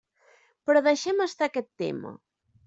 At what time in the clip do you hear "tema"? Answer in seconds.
1.85-2.17